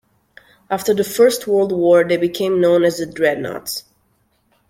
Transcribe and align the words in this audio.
After 0.71 0.95
the 0.95 1.03
First 1.03 1.45
World 1.45 1.71
War, 1.71 2.03
they 2.03 2.17
became 2.17 2.59
known 2.59 2.83
as 2.83 2.97
"the 2.97 3.05
Dreadnoughts". 3.05 3.83